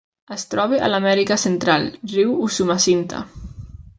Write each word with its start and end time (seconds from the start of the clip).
Es 0.35 0.45
troba 0.53 0.79
a 0.87 0.89
l'Amèrica 0.93 1.37
Central: 1.43 1.85
riu 2.15 2.33
Usumacinta. 2.49 3.23